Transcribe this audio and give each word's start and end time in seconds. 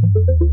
Tune 0.00 0.12
bank. 0.14 0.51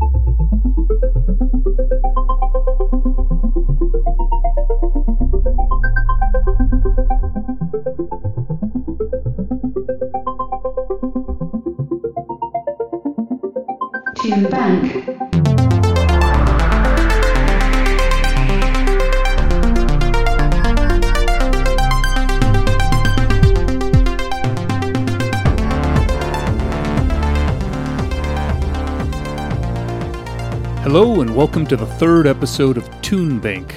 Hello, 30.92 31.20
and 31.20 31.36
welcome 31.36 31.64
to 31.68 31.76
the 31.76 31.86
third 31.86 32.26
episode 32.26 32.76
of 32.76 32.90
Tune 33.00 33.38
Bank. 33.38 33.76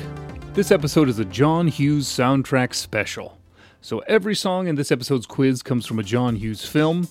This 0.56 0.72
episode 0.72 1.08
is 1.10 1.20
a 1.20 1.26
John 1.26 1.68
Hughes 1.68 2.08
soundtrack 2.08 2.74
special. 2.74 3.38
So, 3.82 4.00
every 4.08 4.34
song 4.34 4.66
in 4.66 4.74
this 4.74 4.92
episode's 4.92 5.28
quiz 5.28 5.62
comes 5.62 5.86
from 5.86 6.00
a 6.00 6.04
John 6.04 6.36
Hughes 6.36 6.66
film, 6.66 7.08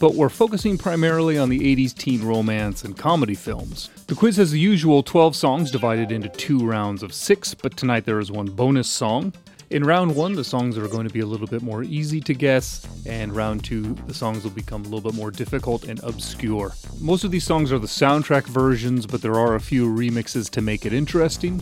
but 0.00 0.14
we're 0.14 0.30
focusing 0.30 0.78
primarily 0.78 1.36
on 1.36 1.50
the 1.50 1.60
80s 1.60 1.94
teen 1.94 2.24
romance 2.24 2.84
and 2.84 2.96
comedy 2.96 3.34
films. 3.34 3.90
The 4.06 4.14
quiz 4.14 4.38
has 4.38 4.50
the 4.50 4.58
usual 4.58 5.02
12 5.02 5.36
songs 5.36 5.70
divided 5.70 6.10
into 6.10 6.30
two 6.30 6.66
rounds 6.66 7.02
of 7.02 7.12
six, 7.12 7.52
but 7.52 7.76
tonight 7.76 8.06
there 8.06 8.20
is 8.20 8.32
one 8.32 8.46
bonus 8.46 8.88
song. 8.88 9.34
In 9.74 9.82
round 9.82 10.14
one, 10.14 10.34
the 10.34 10.44
songs 10.44 10.78
are 10.78 10.86
going 10.86 11.08
to 11.08 11.12
be 11.12 11.18
a 11.18 11.26
little 11.26 11.48
bit 11.48 11.60
more 11.60 11.82
easy 11.82 12.20
to 12.20 12.32
guess, 12.32 12.86
and 13.06 13.34
round 13.34 13.64
two, 13.64 13.94
the 14.06 14.14
songs 14.14 14.44
will 14.44 14.52
become 14.52 14.82
a 14.82 14.84
little 14.84 15.00
bit 15.00 15.18
more 15.18 15.32
difficult 15.32 15.88
and 15.88 15.98
obscure. 16.04 16.72
Most 17.00 17.24
of 17.24 17.32
these 17.32 17.42
songs 17.42 17.72
are 17.72 17.80
the 17.80 17.88
soundtrack 17.88 18.44
versions, 18.44 19.04
but 19.04 19.20
there 19.20 19.34
are 19.34 19.56
a 19.56 19.60
few 19.60 19.92
remixes 19.92 20.48
to 20.50 20.62
make 20.62 20.86
it 20.86 20.92
interesting. 20.92 21.60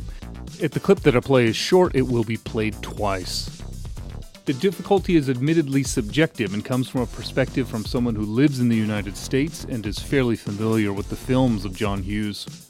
If 0.61 0.73
the 0.73 0.79
clip 0.79 1.01
that 1.01 1.17
I 1.17 1.21
play 1.21 1.47
is 1.47 1.57
short, 1.57 1.95
it 1.95 2.03
will 2.03 2.23
be 2.23 2.37
played 2.37 2.75
twice. 2.83 3.63
The 4.45 4.53
difficulty 4.53 5.17
is 5.17 5.31
admittedly 5.31 5.83
subjective 5.83 6.53
and 6.53 6.63
comes 6.63 6.91
from 6.91 7.01
a 7.01 7.07
perspective 7.07 7.67
from 7.67 7.87
someone 7.87 8.15
who 8.15 8.27
lives 8.27 8.61
in 8.61 8.69
the 8.69 8.77
United 8.77 9.17
States 9.17 9.65
and 9.65 9.87
is 9.87 9.99
fairly 9.99 10.37
familiar 10.37 10.93
with 10.93 11.09
the 11.09 11.17
films 11.17 11.65
of 11.65 11.75
John 11.75 12.03
Hughes. 12.03 12.69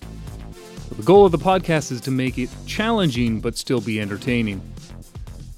The 0.96 1.02
goal 1.02 1.26
of 1.26 1.32
the 1.32 1.38
podcast 1.38 1.90
is 1.90 2.00
to 2.02 2.12
make 2.12 2.38
it 2.38 2.48
challenging 2.64 3.40
but 3.40 3.56
still 3.56 3.80
be 3.80 4.00
entertaining. 4.00 4.71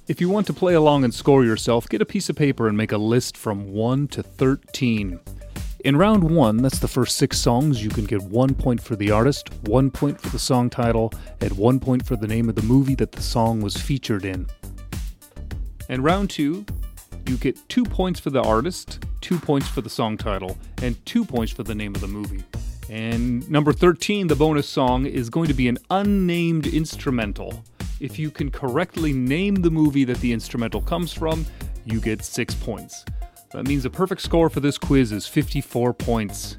If 0.06 0.20
you 0.20 0.28
want 0.28 0.46
to 0.48 0.52
play 0.52 0.74
along 0.74 1.04
and 1.04 1.14
score 1.14 1.46
yourself, 1.46 1.88
get 1.88 2.02
a 2.02 2.04
piece 2.04 2.28
of 2.28 2.36
paper 2.36 2.68
and 2.68 2.76
make 2.76 2.92
a 2.92 2.98
list 2.98 3.38
from 3.38 3.72
1 3.72 4.08
to 4.08 4.22
13. 4.22 5.18
In 5.82 5.96
round 5.96 6.22
1, 6.22 6.58
that's 6.58 6.78
the 6.78 6.88
first 6.88 7.16
six 7.16 7.38
songs, 7.38 7.82
you 7.82 7.88
can 7.88 8.04
get 8.04 8.20
one 8.20 8.54
point 8.54 8.82
for 8.82 8.96
the 8.96 9.10
artist, 9.10 9.48
one 9.62 9.90
point 9.90 10.20
for 10.20 10.28
the 10.28 10.38
song 10.38 10.68
title, 10.68 11.10
and 11.40 11.56
one 11.56 11.80
point 11.80 12.04
for 12.04 12.16
the 12.16 12.26
name 12.26 12.50
of 12.50 12.54
the 12.54 12.62
movie 12.62 12.94
that 12.96 13.12
the 13.12 13.22
song 13.22 13.62
was 13.62 13.78
featured 13.78 14.26
in. 14.26 14.46
And 15.88 16.04
round 16.04 16.28
2, 16.28 16.66
you 17.26 17.36
get 17.38 17.66
two 17.70 17.84
points 17.84 18.20
for 18.20 18.28
the 18.28 18.42
artist, 18.42 19.02
two 19.22 19.38
points 19.38 19.68
for 19.68 19.80
the 19.80 19.88
song 19.88 20.18
title, 20.18 20.58
and 20.82 21.02
two 21.06 21.24
points 21.24 21.50
for 21.50 21.62
the 21.62 21.74
name 21.74 21.94
of 21.94 22.02
the 22.02 22.08
movie. 22.08 22.44
And 22.90 23.50
number 23.50 23.72
13, 23.72 24.26
the 24.26 24.36
bonus 24.36 24.68
song, 24.68 25.06
is 25.06 25.30
going 25.30 25.48
to 25.48 25.54
be 25.54 25.66
an 25.66 25.78
unnamed 25.90 26.66
instrumental. 26.66 27.64
If 28.00 28.18
you 28.18 28.30
can 28.30 28.50
correctly 28.50 29.12
name 29.12 29.56
the 29.56 29.70
movie 29.70 30.04
that 30.04 30.18
the 30.18 30.32
instrumental 30.32 30.80
comes 30.80 31.12
from, 31.12 31.46
you 31.84 32.00
get 32.00 32.24
six 32.24 32.54
points. 32.54 33.04
That 33.52 33.66
means 33.66 33.84
a 33.84 33.90
perfect 33.90 34.20
score 34.20 34.50
for 34.50 34.60
this 34.60 34.78
quiz 34.78 35.12
is 35.12 35.26
54 35.26 35.94
points. 35.94 36.56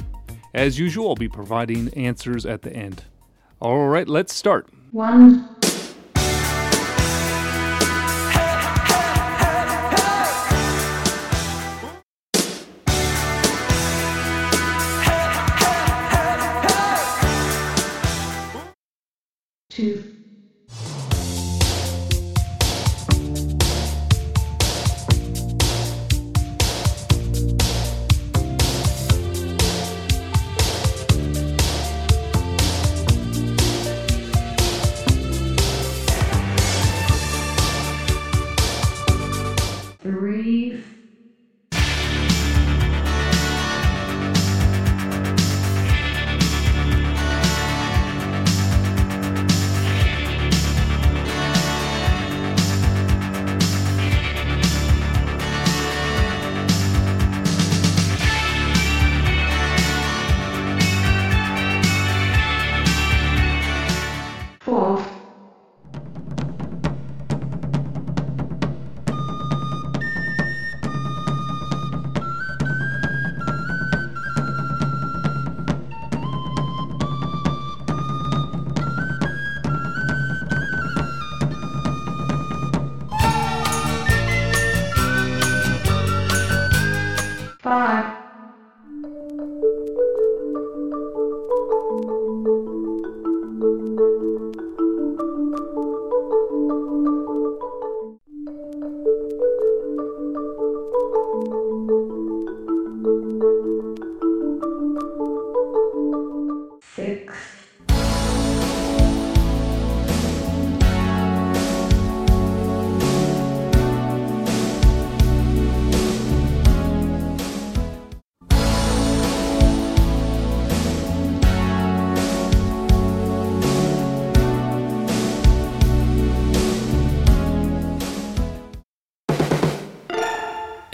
As 0.54 0.80
usual, 0.80 1.10
I'll 1.10 1.16
be 1.16 1.28
providing 1.28 1.94
answers 1.96 2.46
at 2.46 2.62
the 2.62 2.72
end. 2.74 3.04
All 3.60 3.88
right, 3.88 4.08
let's 4.08 4.34
start. 4.34 4.70
One. 4.92 5.55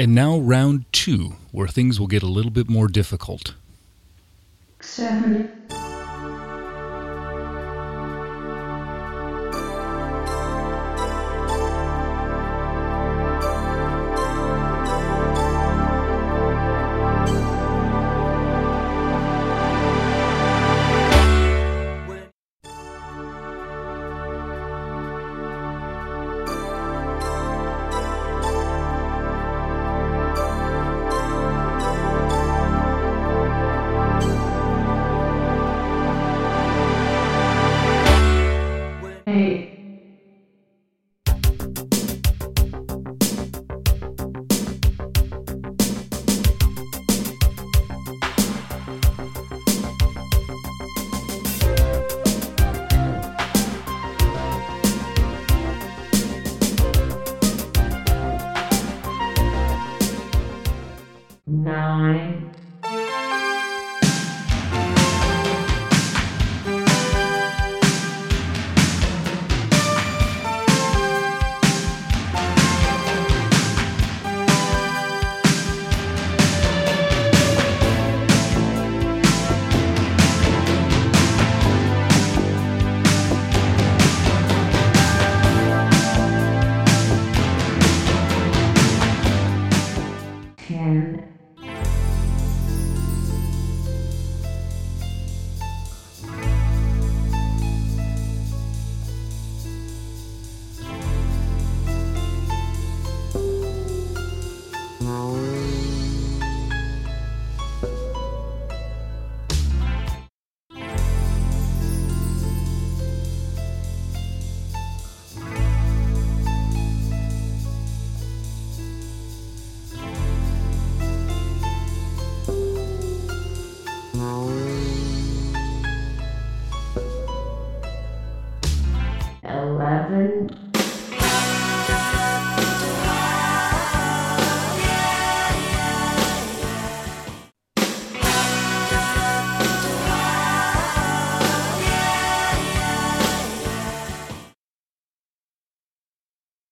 And 0.02 0.16
now, 0.16 0.40
round 0.40 0.86
two, 0.92 1.36
where 1.52 1.68
things 1.68 2.00
will 2.00 2.08
get 2.08 2.24
a 2.24 2.26
little 2.26 2.50
bit 2.50 2.68
more 2.68 2.88
difficult. 2.88 3.54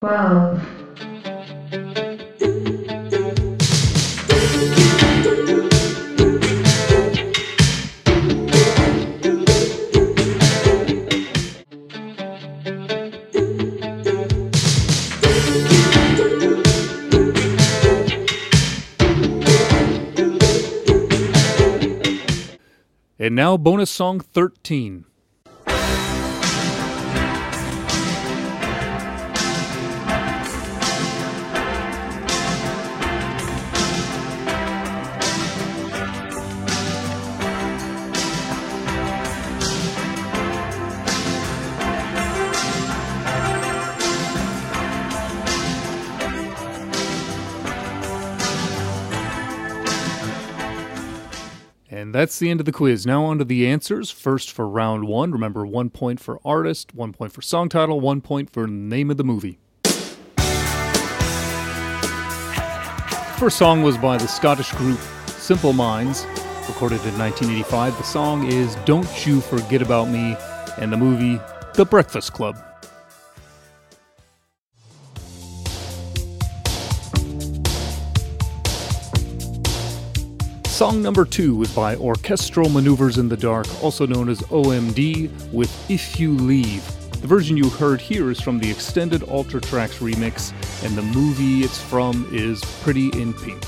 Twelve, 0.02 0.62
And 23.22 23.36
now, 23.36 23.58
bonus 23.58 23.92
song 23.92 24.22
13. 24.22 25.04
And 52.10 52.16
that's 52.16 52.40
the 52.40 52.50
end 52.50 52.60
of 52.60 52.66
the 52.66 52.72
quiz. 52.72 53.06
Now 53.06 53.24
on 53.26 53.38
to 53.38 53.46
the 53.46 53.68
answers. 53.68 54.10
First 54.10 54.52
for 54.52 54.68
round 54.68 55.04
one. 55.04 55.32
Remember, 55.32 55.64
one 55.64 55.92
point 55.92 56.20
for 56.20 56.40
artist, 56.44 56.96
one 56.96 57.14
point 57.14 57.32
for 57.32 57.44
song 57.44 57.70
title, 57.70 58.00
one 58.00 58.20
point 58.20 58.50
for 58.50 58.66
name 58.66 59.12
of 59.12 59.18
the 59.18 59.24
movie. 59.24 59.60
First 63.38 63.60
song 63.60 63.84
was 63.84 63.96
by 63.96 64.18
the 64.18 64.26
Scottish 64.26 64.72
group 64.72 65.00
Simple 65.28 65.72
Minds, 65.72 66.26
recorded 66.68 67.00
in 67.06 67.16
1985. 67.16 67.96
The 68.00 68.04
song 68.04 68.48
is 68.48 68.74
Don't 68.86 69.28
You 69.28 69.40
Forget 69.40 69.84
About 69.84 70.10
Me, 70.10 70.36
and 70.80 70.92
the 70.92 70.98
movie 70.98 71.40
The 71.76 71.86
Breakfast 71.86 72.34
Club. 72.34 72.69
Song 80.80 81.02
number 81.02 81.26
two 81.26 81.56
was 81.56 81.70
by 81.76 81.98
Orchestral 81.98 82.70
Maneuvers 82.70 83.18
in 83.18 83.28
the 83.28 83.36
Dark, 83.36 83.68
also 83.84 84.08
known 84.08 84.30
as 84.30 84.40
OMD, 84.44 85.52
with 85.52 85.92
If 85.92 86.18
You 86.18 86.32
Leave. 86.32 86.86
The 87.20 87.28
version 87.28 87.58
you 87.58 87.68
heard 87.68 88.00
here 88.00 88.32
is 88.32 88.40
from 88.40 88.60
the 88.60 88.72
extended 88.72 89.24
Ultratraxx 89.24 90.00
remix, 90.00 90.54
and 90.86 90.96
the 90.96 91.02
movie 91.02 91.66
it's 91.66 91.82
from 91.82 92.30
is 92.32 92.62
Pretty 92.82 93.10
in 93.10 93.34
Pink. 93.34 93.60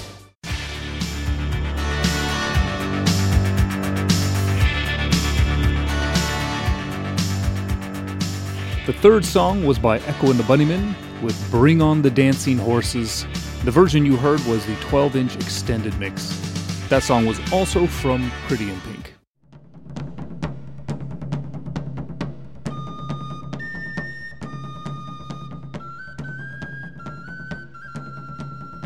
The 8.85 8.93
third 9.01 9.25
song 9.25 9.65
was 9.65 9.77
by 9.77 9.99
Echo 9.99 10.29
and 10.29 10.39
the 10.39 10.43
Bunnymen 10.43 10.95
with 11.21 11.51
Bring 11.51 11.81
On 11.81 12.01
the 12.01 12.09
Dancing 12.09 12.57
Horses. 12.57 13.25
The 13.65 13.71
version 13.71 14.05
you 14.05 14.15
heard 14.15 14.39
was 14.45 14.65
the 14.65 14.77
12 14.77 15.17
inch 15.17 15.35
extended 15.35 15.99
mix. 15.99 16.50
That 16.91 17.03
song 17.03 17.25
was 17.25 17.39
also 17.53 17.87
from 17.87 18.29
Pretty 18.49 18.69
in 18.69 18.77
Pink. 18.81 19.13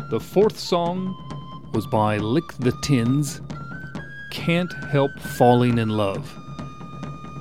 The 0.08 0.20
fourth 0.20 0.56
song 0.56 1.16
was 1.74 1.84
by 1.88 2.18
Lick 2.18 2.44
the 2.60 2.70
Tins, 2.80 3.40
Can't 4.30 4.72
Help 4.84 5.10
Falling 5.18 5.78
in 5.78 5.88
Love. 5.88 6.32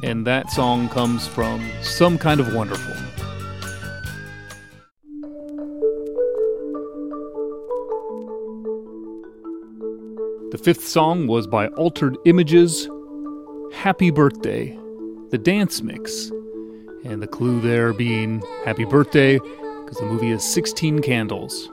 And 0.01 0.25
that 0.25 0.49
song 0.49 0.89
comes 0.89 1.27
from 1.27 1.63
Some 1.83 2.17
Kind 2.17 2.39
of 2.39 2.55
Wonderful. 2.55 3.04
The 10.55 10.63
fifth 10.63 10.87
song 10.87 11.27
was 11.27 11.47
by 11.47 11.67
Altered 11.67 12.17
Images, 12.23 12.87
Happy 13.73 14.09
Birthday, 14.09 14.79
the 15.29 15.37
dance 15.37 15.81
mix. 15.81 16.31
And 17.03 17.21
the 17.21 17.27
clue 17.27 17.59
there 17.59 17.91
being 17.91 18.41
Happy 18.63 18.85
Birthday, 18.85 19.37
because 19.37 19.97
the 19.97 20.05
movie 20.05 20.31
is 20.31 20.45
16 20.45 21.01
Candles. 21.01 21.65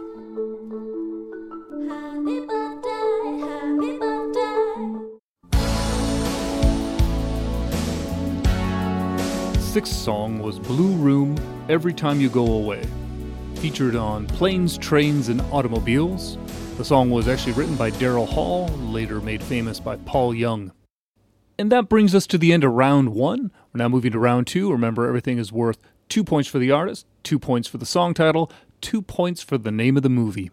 Happy 1.89 2.41
birthday, 2.45 3.39
happy 3.39 3.99
birthday. 4.01 5.21
sixth 9.61 9.93
song 9.93 10.41
was 10.41 10.59
Blue 10.59 10.97
Room 10.97 11.37
Every 11.69 11.95
Time 11.95 12.21
You 12.21 12.29
Go 12.29 12.45
Away. 12.55 12.83
Featured 13.55 13.95
on 13.95 14.27
Planes, 14.27 14.77
Trains, 14.77 15.29
and 15.29 15.41
Automobiles. 15.53 16.37
The 16.83 16.89
song 16.89 17.11
was 17.11 17.29
actually 17.29 17.53
written 17.53 17.77
by 17.77 17.93
Daryl 17.93 18.27
Hall, 18.27 18.67
later 18.67 19.21
made 19.21 19.41
famous 19.41 19.79
by 19.79 19.95
Paul 19.99 20.35
Young. 20.35 20.73
And 21.57 21.71
that 21.71 21.89
brings 21.89 22.13
us 22.13 22.27
to 22.27 22.37
the 22.37 22.53
end 22.53 22.65
of 22.65 22.73
round 22.73 23.11
one. 23.11 23.53
We're 23.73 23.79
now 23.79 23.89
moving 23.89 24.11
to 24.11 24.19
round 24.19 24.49
two. 24.49 24.73
Remember, 24.73 25.07
everything 25.07 25.39
is 25.39 25.53
worth 25.53 25.79
two 26.09 26.25
points 26.25 26.49
for 26.49 26.59
the 26.59 26.73
artist, 26.73 27.07
two 27.23 27.39
points 27.39 27.69
for 27.69 27.79
the 27.79 27.87
song 27.87 28.15
title, 28.15 28.51
two 28.81 29.01
points 29.01 29.45
for 29.45 29.59
the 29.59 29.71
name 29.71 29.97
of 29.97 30.03
the 30.03 30.09
movie. 30.09 30.51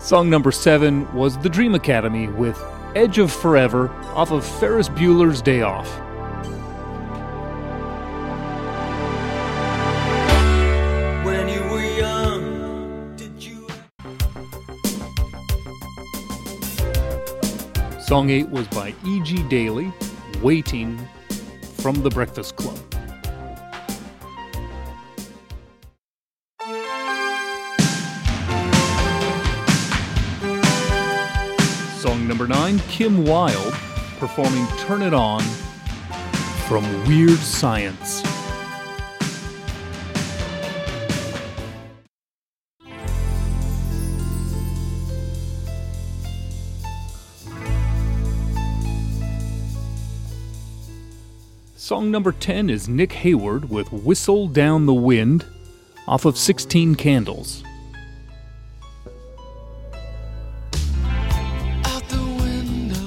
Song 0.00 0.28
number 0.28 0.50
seven 0.50 1.14
was 1.14 1.38
The 1.38 1.48
Dream 1.48 1.76
Academy 1.76 2.26
with 2.26 2.60
Edge 2.96 3.18
of 3.18 3.30
Forever 3.30 3.88
off 4.16 4.32
of 4.32 4.44
Ferris 4.44 4.88
Bueller's 4.88 5.42
Day 5.42 5.62
Off. 5.62 6.09
Song 18.10 18.28
8 18.28 18.48
was 18.48 18.66
by 18.66 18.92
E.G. 19.06 19.40
Daily, 19.44 19.92
Waiting 20.42 20.98
from 21.76 22.02
the 22.02 22.10
Breakfast 22.10 22.56
Club. 22.56 22.76
Song 32.00 32.26
number 32.26 32.48
9, 32.48 32.80
Kim 32.88 33.24
Wilde, 33.24 33.74
performing 34.18 34.66
Turn 34.78 35.02
It 35.02 35.14
On 35.14 35.40
from 36.66 36.82
Weird 37.06 37.38
Science. 37.38 38.29
Song 51.80 52.10
number 52.10 52.30
10 52.30 52.68
is 52.68 52.90
Nick 52.90 53.10
Hayward 53.10 53.70
with 53.70 53.90
Whistle 53.90 54.48
Down 54.48 54.84
the 54.84 54.92
Wind 54.92 55.46
off 56.06 56.26
of 56.26 56.36
16 56.36 56.94
Candles. 56.94 57.64
Out 61.86 62.06
the 62.10 62.20
window. 62.38 62.98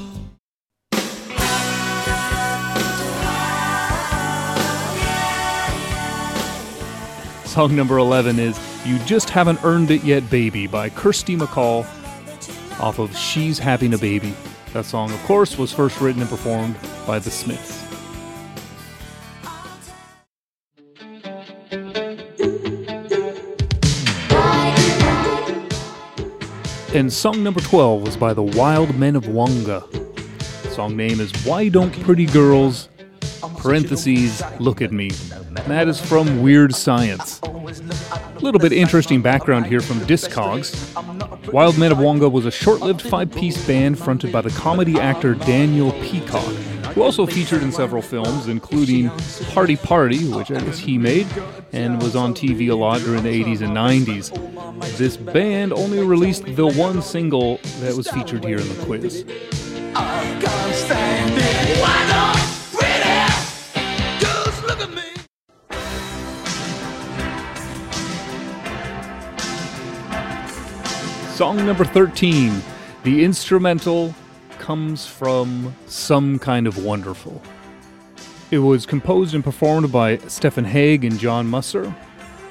Song 7.45 7.75
number 7.75 7.99
11 7.99 8.39
is 8.39 8.59
You 8.87 8.97
Just 9.05 9.29
Haven't 9.29 9.63
Earned 9.63 9.91
It 9.91 10.03
Yet 10.03 10.27
Baby 10.31 10.65
by 10.65 10.89
Kirsty 10.89 11.37
MacColl 11.37 11.85
off 12.79 12.97
of 12.97 13.15
She's 13.15 13.59
Having 13.59 13.93
a 13.93 13.99
Baby. 13.99 14.33
That 14.73 14.85
song, 14.85 15.11
of 15.11 15.21
course, 15.25 15.59
was 15.59 15.71
first 15.71 16.01
written 16.01 16.21
and 16.21 16.29
performed 16.29 16.75
by 17.05 17.19
the 17.19 17.29
Smiths. 17.29 17.82
And 26.93 27.11
song 27.11 27.41
number 27.41 27.59
12 27.59 28.03
was 28.03 28.15
by 28.15 28.35
the 28.35 28.43
Wild 28.43 28.95
Men 28.95 29.15
of 29.15 29.27
Wonga. 29.27 29.83
Song 30.69 30.95
name 30.95 31.19
is 31.19 31.31
Why 31.43 31.67
Don't 31.67 31.91
Pretty 32.03 32.27
Girls, 32.27 32.87
parentheses, 33.57 34.43
Look 34.59 34.79
at 34.79 34.91
Me. 34.91 35.09
And 35.41 35.57
that 35.57 35.87
is 35.87 35.99
from 35.99 36.43
Weird 36.43 36.75
Science. 36.75 37.39
A 37.41 38.39
little 38.41 38.59
bit 38.59 38.71
interesting 38.71 39.23
background 39.23 39.65
here 39.65 39.79
from 39.79 40.01
Discogs. 40.01 40.71
Wild 41.51 41.79
Men 41.79 41.91
of 41.91 41.97
Wonga 41.97 42.29
was 42.29 42.45
a 42.45 42.51
short 42.51 42.81
lived 42.81 43.01
five 43.01 43.31
piece 43.31 43.65
band 43.65 43.97
fronted 43.97 44.31
by 44.31 44.41
the 44.41 44.51
comedy 44.51 44.99
actor 44.99 45.33
Daniel 45.33 45.93
Peacock, 45.93 46.53
who 46.93 47.01
also 47.01 47.25
featured 47.25 47.63
in 47.63 47.71
several 47.71 48.01
films, 48.01 48.47
including 48.47 49.09
Party 49.51 49.75
Party, 49.75 50.27
which 50.29 50.51
I 50.51 50.61
guess 50.61 50.77
he 50.77 50.97
made, 50.97 51.27
and 51.71 52.01
was 52.01 52.15
on 52.15 52.33
TV 52.35 52.69
a 52.69 52.75
lot 52.75 53.01
during 53.01 53.23
the 53.23 53.43
80s 53.43 53.61
and 53.61 53.75
90s. 53.75 54.97
This 54.97 55.17
band 55.17 55.73
only 55.73 56.03
released 56.03 56.45
the 56.55 56.67
one 56.67 57.01
single 57.01 57.57
that 57.79 57.95
was 57.95 58.07
featured 58.09 58.45
here 58.45 58.59
in 58.59 58.67
the 58.67 58.85
quiz. 58.85 59.25
Song 71.35 71.65
number 71.65 71.83
13. 71.83 72.61
The 73.03 73.25
instrumental 73.25 74.13
comes 74.63 75.05
from 75.05 75.75
Some 75.87 76.39
Kind 76.39 76.67
of 76.67 76.85
Wonderful. 76.85 77.41
It 78.49 78.59
was 78.59 78.85
composed 78.85 79.35
and 79.35 79.43
performed 79.43 79.91
by 79.91 80.19
Stephen 80.19 80.63
Hague 80.63 81.03
and 81.03 81.19
John 81.19 81.47
Musser. 81.47 81.93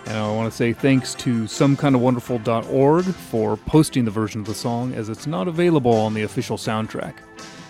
And 0.05 0.19
I 0.19 0.31
want 0.31 0.53
to 0.53 0.55
say 0.55 0.75
thanks 0.75 1.15
to 1.15 1.45
somekindofwonderful.org 1.45 3.05
for 3.07 3.57
posting 3.57 4.05
the 4.05 4.11
version 4.11 4.43
of 4.43 4.47
the 4.47 4.55
song 4.55 4.93
as 4.93 5.09
it's 5.09 5.27
not 5.27 5.49
available 5.49 5.95
on 5.95 6.13
the 6.13 6.21
official 6.21 6.59
soundtrack. 6.59 7.15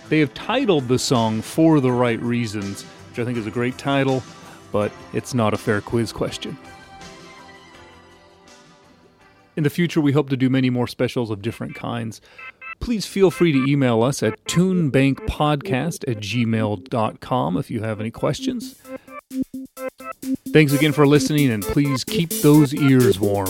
They 0.08 0.18
have 0.18 0.34
titled 0.34 0.88
the 0.88 0.98
song 0.98 1.40
For 1.40 1.78
the 1.78 1.92
Right 1.92 2.20
Reasons, 2.20 2.82
which 2.82 3.20
I 3.20 3.24
think 3.24 3.38
is 3.38 3.46
a 3.46 3.50
great 3.52 3.78
title, 3.78 4.24
but 4.72 4.90
it's 5.12 5.34
not 5.34 5.54
a 5.54 5.56
fair 5.56 5.80
quiz 5.80 6.12
question. 6.12 6.58
In 9.54 9.62
the 9.62 9.70
future, 9.70 10.00
we 10.00 10.10
hope 10.10 10.30
to 10.30 10.36
do 10.36 10.50
many 10.50 10.68
more 10.68 10.88
specials 10.88 11.30
of 11.30 11.42
different 11.42 11.76
kinds. 11.76 12.20
Please 12.82 13.06
feel 13.06 13.30
free 13.30 13.52
to 13.52 13.64
email 13.64 14.02
us 14.02 14.22
at 14.22 14.44
tunebankpodcast 14.44 16.10
at 16.10 16.18
gmail.com 16.18 17.56
if 17.56 17.70
you 17.70 17.80
have 17.82 18.00
any 18.00 18.10
questions. 18.10 18.74
Thanks 20.52 20.72
again 20.72 20.92
for 20.92 21.06
listening, 21.06 21.50
and 21.50 21.62
please 21.62 22.04
keep 22.04 22.28
those 22.42 22.74
ears 22.74 23.18
warm. 23.18 23.48